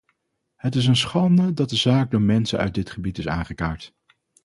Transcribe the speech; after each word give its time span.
Het 0.55 0.75
is 0.75 0.87
een 0.87 0.95
schande 0.95 1.53
dat 1.53 1.69
de 1.69 1.75
zaak 1.75 2.11
door 2.11 2.21
mensen 2.21 2.59
uit 2.59 2.75
dat 2.75 2.89
gebied 2.89 3.17
is 3.17 3.27
aangekaart. 3.27 3.93